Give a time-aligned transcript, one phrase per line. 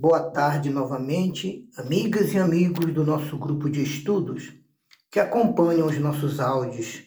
[0.00, 4.52] Boa tarde novamente, amigas e amigos do nosso grupo de estudos
[5.10, 7.02] que acompanham os nossos áudios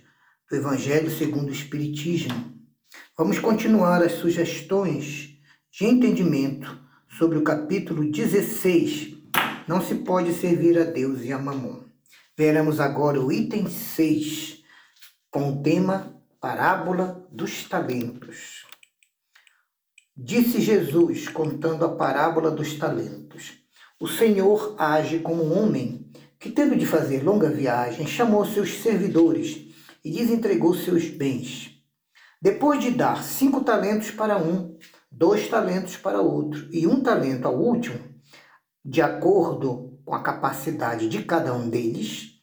[0.49, 2.53] do Evangelho segundo o Espiritismo.
[3.17, 5.37] Vamos continuar as sugestões
[5.71, 6.77] de entendimento
[7.17, 9.15] sobre o capítulo 16.
[9.69, 11.85] Não se pode servir a Deus e a Mamon.
[12.37, 14.63] Veremos agora o item 6,
[15.29, 18.69] com o tema Parábola dos Talentos.
[20.23, 23.53] Disse Jesus, contando a parábola dos talentos:
[23.99, 29.73] O Senhor age como um homem que, tendo de fazer longa viagem, chamou seus servidores
[30.05, 31.71] e lhes entregou seus bens.
[32.39, 34.77] Depois de dar cinco talentos para um,
[35.11, 37.99] dois talentos para outro e um talento ao último,
[38.85, 42.33] de acordo com a capacidade de cada um deles,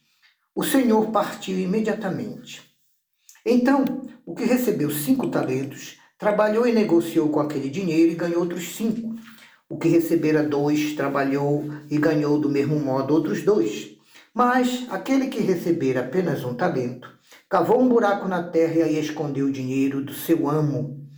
[0.53, 2.61] o Senhor partiu imediatamente.
[3.45, 3.85] Então,
[4.25, 9.15] o que recebeu cinco talentos Trabalhou e negociou com aquele dinheiro e ganhou outros cinco.
[9.69, 13.95] O que recebera dois, trabalhou e ganhou do mesmo modo outros dois.
[14.33, 17.09] Mas aquele que recebera apenas um talento,
[17.47, 21.09] cavou um buraco na terra e aí escondeu o dinheiro do seu amo.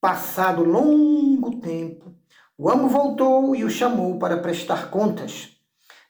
[0.00, 2.12] Passado longo tempo,
[2.58, 5.50] o amo voltou e o chamou para prestar contas.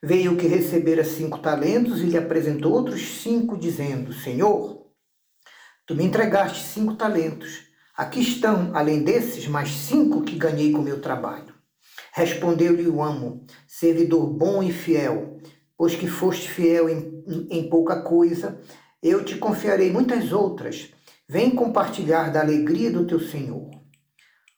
[0.02, 4.86] Veio o que recebera cinco talentos e lhe apresentou outros cinco, dizendo: Senhor,
[5.86, 7.68] tu me entregaste cinco talentos.
[8.00, 11.52] Aqui estão, além desses, mais cinco que ganhei com meu trabalho.
[12.14, 15.36] Respondeu-lhe o amo, servidor bom e fiel,
[15.76, 18.58] pois que foste fiel em, em pouca coisa,
[19.02, 20.94] eu te confiarei muitas outras.
[21.28, 23.68] Vem compartilhar da alegria do teu senhor.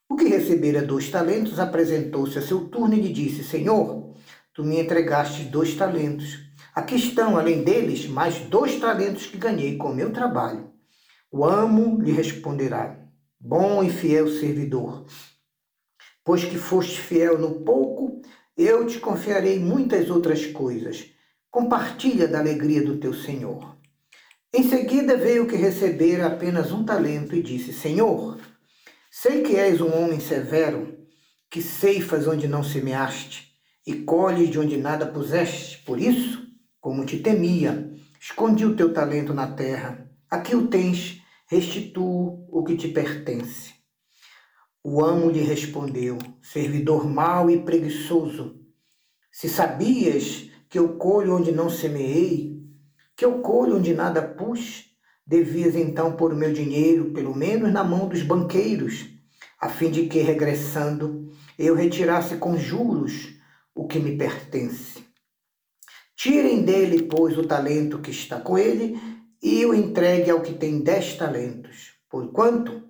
[0.09, 4.15] O que recebera dois talentos apresentou-se a seu turno e lhe disse: Senhor,
[4.55, 6.39] tu me entregaste dois talentos.
[6.73, 10.71] Aqui estão, além deles, mais dois talentos que ganhei com meu trabalho.
[11.29, 13.02] O amo lhe responderá:
[13.45, 15.05] bom e fiel servidor.
[16.25, 18.23] Pois que foste fiel no pouco,
[18.57, 21.11] eu te confiarei muitas outras coisas.
[21.51, 23.77] Compartilha da alegria do teu Senhor.
[24.55, 28.39] Em seguida veio que recebera apenas um talento e disse: Senhor,
[29.11, 30.97] sei que és um homem severo,
[31.51, 33.53] que ceifas onde não semeaste
[33.85, 35.79] e colhes de onde nada puseste.
[35.79, 36.47] Por isso,
[36.81, 40.09] como te temia, escondi o teu talento na terra.
[40.31, 41.22] Aqui o tens
[41.53, 43.75] restituo o que te pertence.
[44.83, 48.59] O amo lhe respondeu, servidor mau e preguiçoso,
[49.31, 52.59] se sabias que eu colho onde não semeei,
[53.15, 54.87] que eu colho onde nada pus,
[55.27, 59.11] devias então pôr o meu dinheiro, pelo menos na mão dos banqueiros,
[59.61, 63.29] a fim de que, regressando, eu retirasse com juros
[63.75, 65.05] o que me pertence.
[66.17, 68.99] Tirem dele, pois, o talento que está com ele
[69.43, 72.89] e o entregue ao que tem dez talentos, porquanto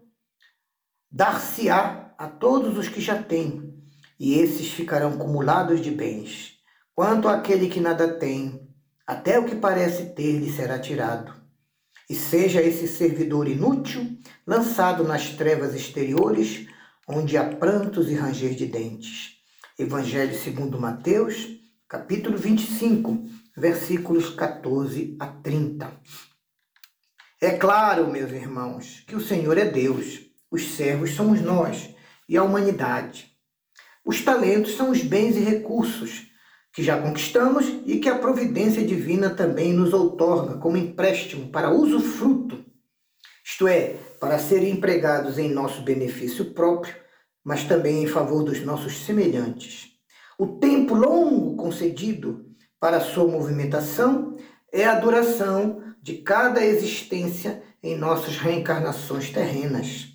[1.10, 3.72] dar-se-á a todos os que já têm,
[4.20, 6.58] e esses ficarão cumulados de bens.
[6.94, 8.68] Quanto àquele que nada tem,
[9.06, 11.34] até o que parece ter lhe será tirado.
[12.08, 16.66] E seja esse servidor inútil lançado nas trevas exteriores,
[17.08, 19.38] onde há prantos e ranger de dentes.
[19.78, 21.48] Evangelho segundo Mateus,
[21.88, 23.24] capítulo 25,
[23.56, 25.90] versículos 14 a 30.
[27.42, 31.92] É claro, meus irmãos, que o Senhor é Deus, os servos somos nós
[32.28, 33.32] e a humanidade.
[34.04, 36.28] Os talentos são os bens e recursos
[36.72, 42.64] que já conquistamos e que a providência divina também nos outorga como empréstimo para usufruto,
[43.44, 46.94] isto é, para serem empregados em nosso benefício próprio,
[47.42, 49.88] mas também em favor dos nossos semelhantes.
[50.38, 52.46] O tempo longo concedido
[52.78, 54.38] para sua movimentação
[54.72, 60.08] é a duração de cada existência em nossas reencarnações terrenas.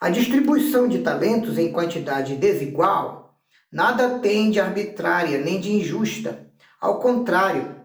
[0.00, 3.36] A distribuição de talentos em quantidade desigual
[3.70, 6.48] nada tem de arbitrária nem de injusta.
[6.80, 7.76] Ao contrário,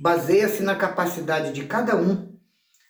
[0.00, 2.36] baseia-se na capacidade de cada um,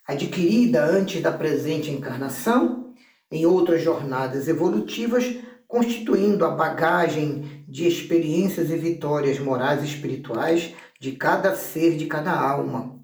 [0.06, 2.94] adquirida antes da presente encarnação,
[3.31, 5.25] em outras jornadas evolutivas,
[5.66, 12.31] constituindo a bagagem de experiências e vitórias morais e espirituais de cada ser, de cada
[12.31, 13.00] alma.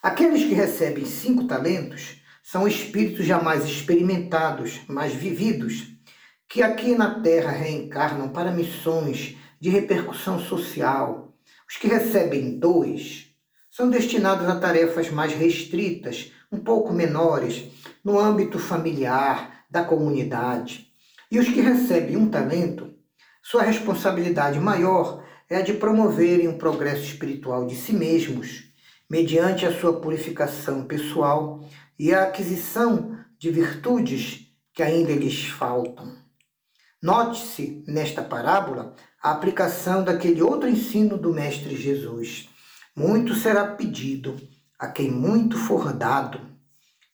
[0.00, 5.88] Aqueles que recebem cinco talentos são espíritos jamais experimentados, mas vividos,
[6.48, 11.34] que aqui na Terra reencarnam para missões de repercussão social.
[11.68, 13.34] Os que recebem dois
[13.68, 17.64] são destinados a tarefas mais restritas, um pouco menores,
[18.04, 20.86] no âmbito familiar, da comunidade.
[21.32, 22.87] E os que recebem um talento,
[23.50, 28.64] sua responsabilidade maior é a de promoverem o progresso espiritual de si mesmos
[29.08, 31.66] mediante a sua purificação pessoal
[31.98, 36.14] e a aquisição de virtudes que ainda lhes faltam.
[37.02, 42.50] Note-se nesta parábola a aplicação daquele outro ensino do Mestre Jesus.
[42.94, 44.36] Muito será pedido
[44.78, 46.38] a quem muito for dado.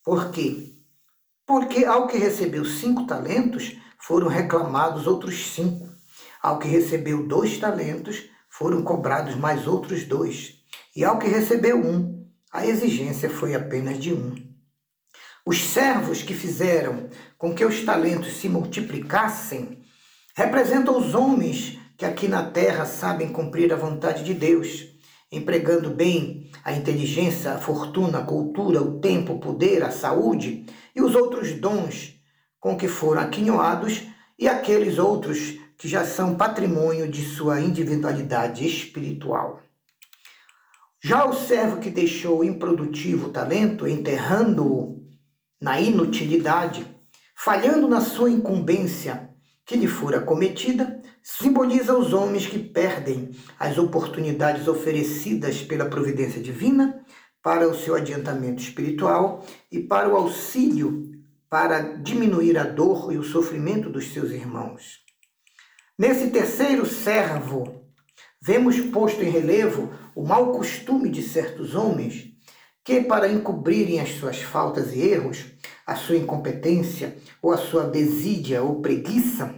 [0.02, 0.74] Por quê?
[1.46, 5.93] Porque ao que recebeu cinco talentos, foram reclamados outros cinco.
[6.44, 10.56] Ao que recebeu dois talentos, foram cobrados mais outros dois.
[10.94, 14.34] E ao que recebeu um, a exigência foi apenas de um.
[15.46, 17.08] Os servos que fizeram
[17.38, 19.78] com que os talentos se multiplicassem
[20.36, 24.84] representam os homens que aqui na terra sabem cumprir a vontade de Deus,
[25.32, 31.00] empregando bem a inteligência, a fortuna, a cultura, o tempo, o poder, a saúde e
[31.00, 32.20] os outros dons
[32.60, 34.02] com que foram aquinhoados
[34.38, 39.60] e aqueles outros que já são patrimônio de sua individualidade espiritual.
[41.02, 45.04] Já o servo que deixou improdutivo o talento, enterrando-o
[45.60, 46.86] na inutilidade,
[47.36, 49.30] falhando na sua incumbência
[49.66, 57.04] que lhe fora cometida, simboliza os homens que perdem as oportunidades oferecidas pela providência divina
[57.42, 61.10] para o seu adiantamento espiritual e para o auxílio
[61.50, 65.03] para diminuir a dor e o sofrimento dos seus irmãos.
[65.96, 67.88] Nesse terceiro servo,
[68.42, 72.32] vemos posto em relevo o mau costume de certos homens
[72.82, 75.44] que, para encobrirem as suas faltas e erros,
[75.86, 79.54] a sua incompetência ou a sua desídia ou preguiça,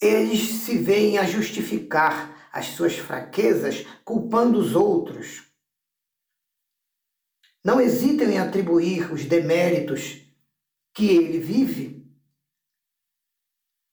[0.00, 5.44] eles se veem a justificar as suas fraquezas culpando os outros.
[7.62, 10.22] Não hesitem em atribuir os deméritos
[10.94, 12.04] que ele vive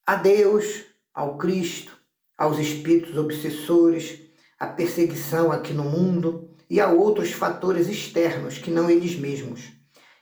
[0.06, 1.98] a Deus, ao Cristo,
[2.38, 4.20] aos espíritos obsessores,
[4.60, 9.72] à perseguição aqui no mundo e a outros fatores externos que não eles mesmos.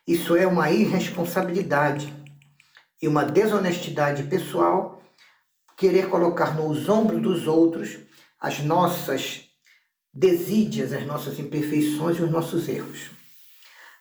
[0.08, 2.14] Isso é uma irresponsabilidade
[3.02, 5.02] e uma desonestidade pessoal
[5.78, 8.00] querer colocar nos ombros dos outros
[8.40, 9.46] as nossas
[10.14, 13.12] desídias, as nossas imperfeições e os nossos erros.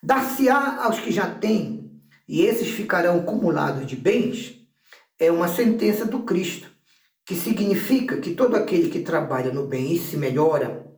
[0.03, 4.57] Dar-se-á aos que já têm, e esses ficarão cumulados de bens,
[5.19, 6.71] é uma sentença do Cristo,
[7.29, 10.91] que significa que todo aquele que trabalha no bem e se melhora,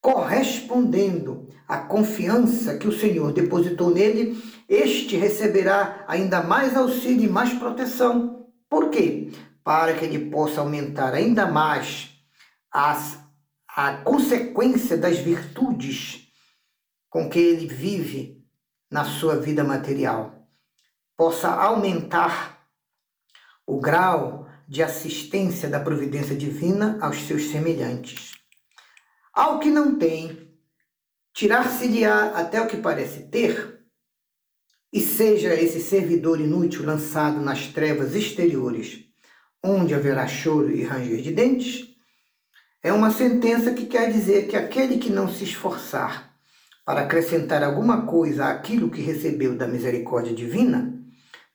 [0.00, 7.54] correspondendo à confiança que o Senhor depositou nele, este receberá ainda mais auxílio e mais
[7.54, 8.48] proteção.
[8.68, 9.30] Por quê?
[9.62, 12.16] Para que ele possa aumentar ainda mais
[12.72, 13.20] as,
[13.68, 16.32] a consequência das virtudes
[17.08, 18.44] com que ele vive
[18.90, 20.48] na sua vida material.
[21.16, 22.66] Possa aumentar
[23.64, 28.34] o grau de assistência da providência divina aos seus semelhantes.
[29.34, 30.48] Ao que não tem,
[31.34, 33.80] tirar-se-lhe-á até o que parece ter,
[34.92, 39.06] e seja esse servidor inútil lançado nas trevas exteriores,
[39.60, 41.88] onde haverá choro e ranger de dentes,
[42.80, 46.32] é uma sentença que quer dizer que aquele que não se esforçar
[46.84, 50.96] para acrescentar alguma coisa àquilo que recebeu da misericórdia divina,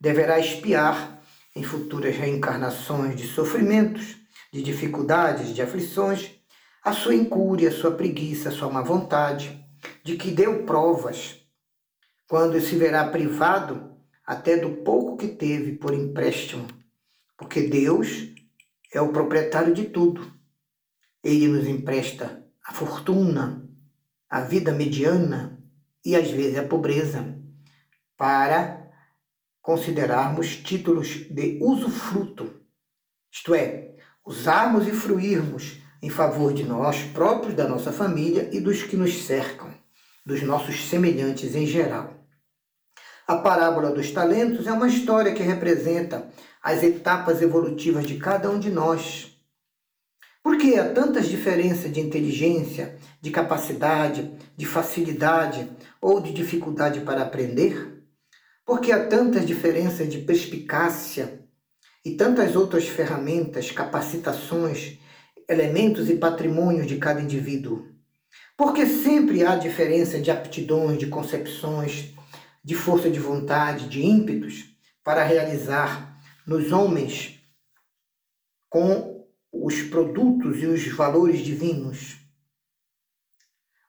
[0.02, 1.15] deverá espiar
[1.56, 4.18] em futuras reencarnações de sofrimentos,
[4.52, 6.32] de dificuldades, de aflições,
[6.84, 9.66] a sua incúria, a sua preguiça, a sua má vontade,
[10.04, 11.42] de que deu provas,
[12.28, 16.68] quando se verá privado até do pouco que teve por empréstimo,
[17.38, 18.34] porque Deus
[18.92, 20.32] é o proprietário de tudo.
[21.24, 23.68] Ele nos empresta a fortuna,
[24.30, 25.64] a vida mediana
[26.04, 27.38] e às vezes a pobreza,
[28.18, 28.85] para
[29.66, 32.62] considerarmos títulos de usufruto,
[33.32, 38.84] isto é, usarmos e fruirmos em favor de nós próprios, da nossa família e dos
[38.84, 39.74] que nos cercam,
[40.24, 42.14] dos nossos semelhantes em geral.
[43.28, 46.30] A parábola dos talentos é uma história que representa
[46.62, 49.36] as etapas evolutivas de cada um de nós.
[50.44, 55.68] Por que há tantas diferenças de inteligência, de capacidade, de facilidade
[56.00, 57.95] ou de dificuldade para aprender?
[58.66, 61.46] Por que há tantas diferenças de perspicácia
[62.04, 64.98] e tantas outras ferramentas, capacitações
[65.48, 67.88] elementos e patrimônios de cada indivíduo.
[68.58, 72.14] Porque sempre há diferença de aptidões, de concepções,
[72.64, 77.40] de força de vontade, de ímpetos para realizar nos homens
[78.70, 82.18] com os produtos e os valores divinos.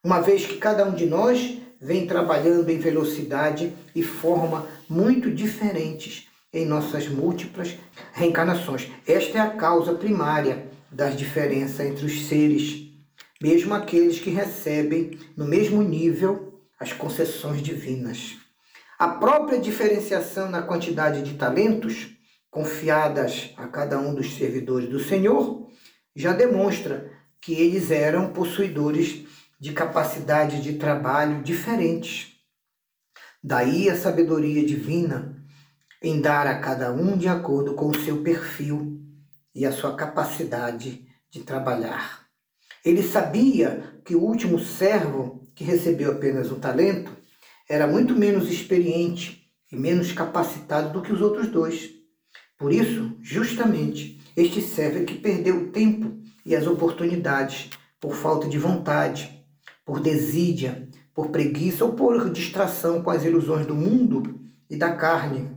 [0.04, 6.28] Uma vez que cada um de nós vem trabalhando em velocidade e forma muito diferentes
[6.52, 7.76] em nossas múltiplas
[8.12, 8.88] reencarnações.
[9.06, 12.88] Esta é a causa primária das diferenças entre os seres,
[13.40, 18.36] mesmo aqueles que recebem no mesmo nível as concessões divinas.
[18.98, 22.16] A própria diferenciação na quantidade de talentos
[22.56, 25.68] confiadas a cada um dos servidores do Senhor,
[26.14, 29.25] já demonstra que eles eram possuidores
[29.58, 32.32] de capacidade de trabalho diferentes.
[33.42, 35.36] Daí a sabedoria divina
[36.02, 39.00] em dar a cada um de acordo com o seu perfil
[39.54, 42.26] e a sua capacidade de trabalhar.
[42.84, 47.10] Ele sabia que o último servo, que recebeu apenas um talento,
[47.68, 51.90] era muito menos experiente e menos capacitado do que os outros dois.
[52.58, 57.70] Por isso, justamente, este servo é que perdeu o tempo e as oportunidades
[58.00, 59.35] por falta de vontade,
[59.86, 65.56] por desídia, por preguiça ou por distração com as ilusões do mundo e da carne.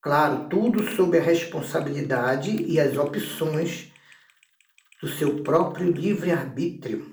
[0.00, 3.92] Claro, tudo sob a responsabilidade e as opções
[5.00, 7.12] do seu próprio livre-arbítrio.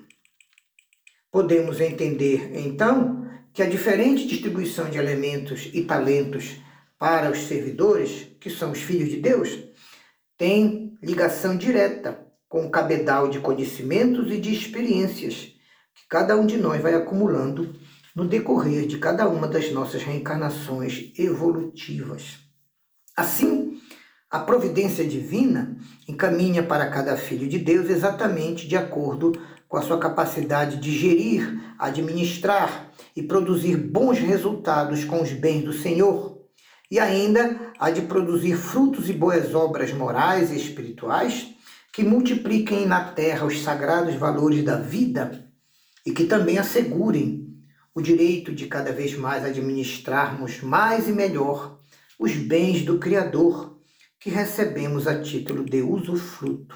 [1.30, 6.56] Podemos entender, então, que a diferente distribuição de elementos e talentos
[6.98, 9.60] para os servidores, que são os filhos de Deus,
[10.38, 15.59] tem ligação direta com o cabedal de conhecimentos e de experiências
[16.08, 17.76] cada um de nós vai acumulando
[18.16, 22.38] no decorrer de cada uma das nossas reencarnações evolutivas.
[23.16, 23.80] Assim,
[24.30, 25.78] a providência divina
[26.08, 29.32] encaminha para cada filho de Deus exatamente de acordo
[29.68, 35.74] com a sua capacidade de gerir, administrar e produzir bons resultados com os bens do
[35.74, 36.40] Senhor,
[36.92, 41.56] e ainda a de produzir frutos e boas obras morais e espirituais
[41.92, 45.49] que multipliquem na terra os sagrados valores da vida
[46.10, 47.56] e que também assegurem
[47.94, 51.80] o direito de cada vez mais administrarmos mais e melhor
[52.18, 53.80] os bens do Criador
[54.20, 56.76] que recebemos a título de usufruto.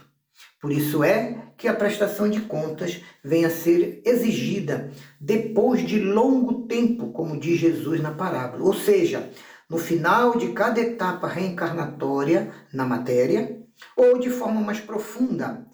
[0.61, 6.67] Por isso é que a prestação de contas vem a ser exigida depois de longo
[6.67, 8.63] tempo, como diz Jesus na parábola.
[8.63, 9.31] Ou seja,
[9.67, 13.63] no final de cada etapa reencarnatória na matéria,
[13.97, 15.65] ou de forma mais profunda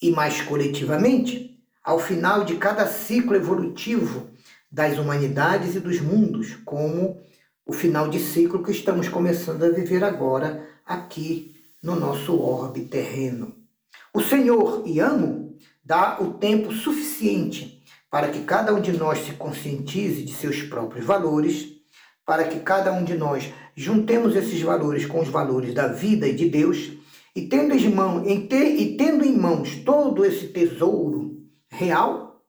[0.00, 4.28] e mais coletivamente, ao final de cada ciclo evolutivo
[4.70, 7.20] das humanidades e dos mundos, como
[7.64, 13.54] o final de ciclo que estamos começando a viver agora aqui no nosso orbe terreno.
[14.12, 19.32] O Senhor e amo dá o tempo suficiente para que cada um de nós se
[19.32, 21.68] conscientize de seus próprios valores,
[22.24, 26.34] para que cada um de nós juntemos esses valores com os valores da vida e
[26.34, 26.92] de Deus,
[27.34, 31.37] e tendo em, mão, em ter, e tendo em mãos todo esse tesouro
[31.78, 32.42] real,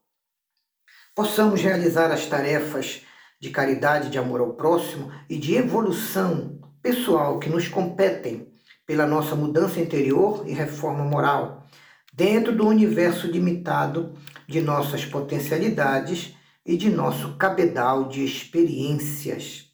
[1.14, 3.02] possamos realizar as tarefas
[3.40, 8.52] de caridade, de amor ao próximo e de evolução pessoal que nos competem
[8.84, 11.64] pela nossa mudança interior e reforma moral,
[12.12, 14.14] dentro do universo limitado
[14.48, 16.34] de nossas potencialidades
[16.66, 19.66] e de nosso cabedal de experiências.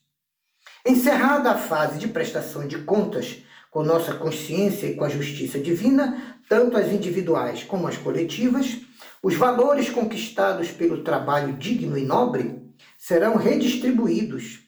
[0.86, 3.38] Encerrada a fase de prestação de contas
[3.76, 8.78] com nossa consciência e com a justiça divina, tanto as individuais como as coletivas,
[9.22, 12.58] os valores conquistados pelo trabalho digno e nobre
[12.96, 14.60] serão redistribuídos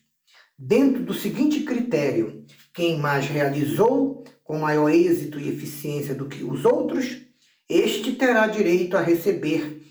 [0.58, 6.66] dentro do seguinte critério: quem mais realizou com maior êxito e eficiência do que os
[6.66, 7.16] outros,
[7.66, 9.86] este terá direito a receber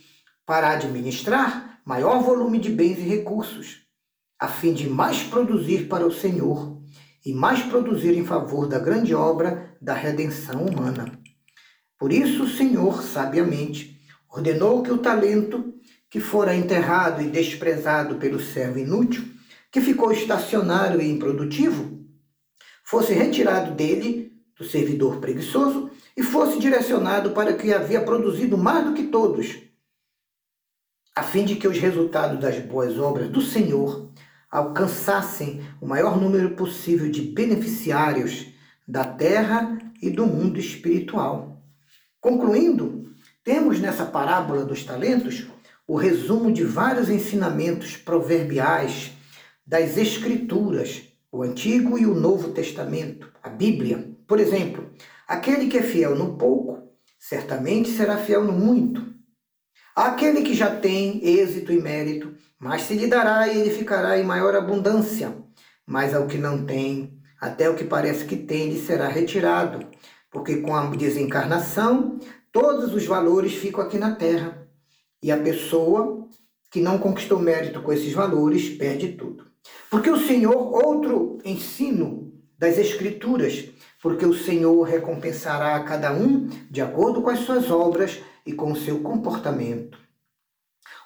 [0.45, 3.81] para administrar maior volume de bens e recursos,
[4.39, 6.76] a fim de mais produzir para o Senhor
[7.27, 11.12] e mais produzir em favor da grande obra da redenção humana.
[12.00, 15.74] Por isso, o Senhor, sabiamente, ordenou que o talento
[16.10, 19.25] que fora enterrado e desprezado pelo servo inútil,
[19.69, 22.00] que ficou estacionário e improdutivo,
[22.86, 28.86] fosse retirado dele, do servidor preguiçoso, e fosse direcionado para o que havia produzido mais
[28.86, 29.53] do que todos,
[31.13, 34.13] a fim de que os resultados das boas obras do Senhor
[34.50, 38.48] alcançassem o maior número possível de beneficiários
[38.88, 41.62] da terra e do mundo espiritual.
[42.22, 43.12] Concluindo,
[43.44, 45.48] temos nessa parábola dos talentos
[45.88, 49.12] o resumo de vários ensinamentos proverbiais
[49.66, 54.16] das Escrituras, o Antigo e o Novo Testamento, a Bíblia.
[54.25, 54.89] Por exemplo,
[55.27, 59.06] aquele que é fiel no pouco, certamente será fiel no muito.
[59.96, 64.24] Aquele que já tem êxito e mérito, mais se lhe dará e ele ficará em
[64.24, 65.36] maior abundância.
[65.86, 69.88] Mas ao que não tem, até o que parece que tem, lhe será retirado,
[70.32, 72.20] porque com a desencarnação,
[72.52, 74.68] todos os valores ficam aqui na terra
[75.22, 76.28] e a pessoa
[76.70, 79.46] que não conquistou mérito com esses valores perde tudo.
[79.90, 83.70] Porque o Senhor, outro ensino das Escrituras,
[84.02, 88.72] porque o Senhor recompensará a cada um de acordo com as suas obras e com
[88.72, 90.07] o seu comportamento.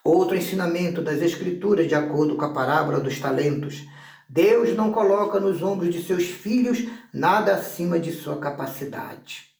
[0.03, 3.85] Outro ensinamento das Escrituras, de acordo com a parábola dos talentos,
[4.27, 9.51] Deus não coloca nos ombros de seus filhos nada acima de sua capacidade.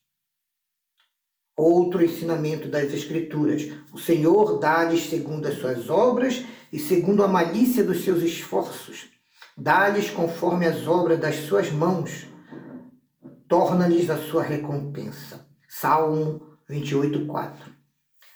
[1.55, 6.43] Outro ensinamento das Escrituras: o Senhor dá-lhes segundo as suas obras
[6.73, 9.09] e segundo a malícia dos seus esforços.
[9.55, 12.25] Dá-lhes conforme as obras das suas mãos.
[13.47, 15.45] Torna-lhes a sua recompensa.
[15.67, 17.80] Salmo 28, 4.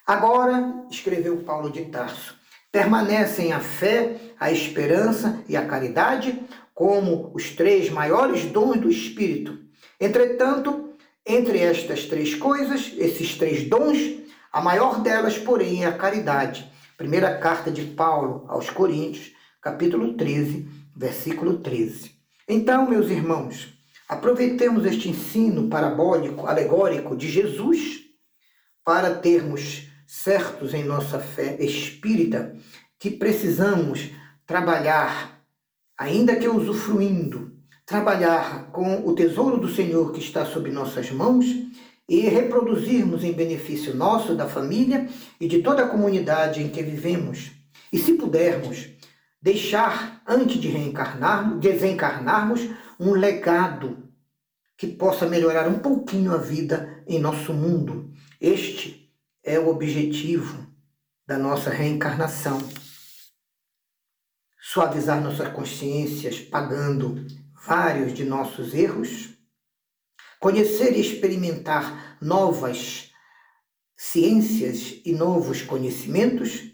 [0.06, 2.36] Agora, escreveu Paulo de Tarso,
[2.70, 6.40] permanecem a fé, a esperança e a caridade
[6.72, 9.58] como os três maiores dons do Espírito.
[10.00, 10.94] Entretanto,
[11.26, 13.98] entre estas três coisas, esses três dons,
[14.52, 16.70] a maior delas, porém, é a caridade.
[16.96, 22.12] Primeira carta de Paulo aos Coríntios, capítulo 13, versículo 13.
[22.48, 23.76] Então, meus irmãos,
[24.08, 28.02] aproveitemos este ensino parabólico, alegórico de Jesus
[28.84, 32.54] para termos certos em nossa fé espírita
[32.98, 34.10] que precisamos
[34.46, 35.42] trabalhar,
[35.98, 37.52] ainda que usufruindo,
[37.84, 41.46] trabalhar com o tesouro do Senhor que está sob nossas mãos
[42.08, 45.08] e reproduzirmos em benefício nosso, da família
[45.40, 47.50] e de toda a comunidade em que vivemos.
[47.92, 48.88] E se pudermos,
[49.42, 54.06] deixar, antes de reencarnarmos, desencarnarmos, um legado
[54.76, 58.12] que possa melhorar um pouquinho a vida em nosso mundo.
[58.40, 59.05] Este
[59.46, 60.66] é o objetivo
[61.24, 62.58] da nossa reencarnação.
[64.60, 67.24] Suavizar nossas consciências, pagando
[67.64, 69.38] vários de nossos erros,
[70.40, 73.12] conhecer e experimentar novas
[73.96, 76.72] ciências e novos conhecimentos,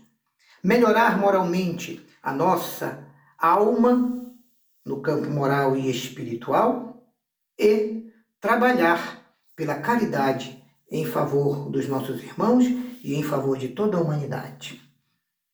[0.65, 4.33] melhorar moralmente a nossa alma
[4.83, 7.07] no campo moral e espiritual.
[7.59, 8.11] E
[8.41, 9.23] trabalhar
[9.55, 10.62] pela caridade
[10.93, 12.67] em favor dos nossos irmãos
[13.03, 14.79] e em favor de toda a humanidade.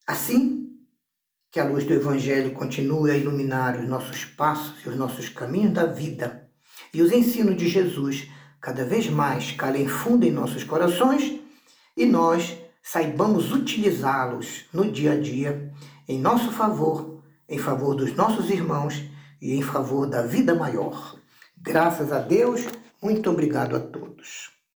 [0.04, 0.68] Assim,
[1.48, 5.72] que a luz do Evangelho continue a iluminar os nossos passos e os nossos caminhos
[5.72, 6.50] da vida
[6.92, 8.28] e os ensinos de Jesus
[8.60, 11.40] cada vez mais calem fundo em nossos corações
[11.96, 15.72] e nós saibamos utilizá-los no dia a dia
[16.08, 19.04] em nosso favor, em favor dos nossos irmãos
[19.40, 21.16] e em favor da vida maior.
[21.56, 22.66] Graças a Deus,
[23.00, 24.57] muito obrigado a todos.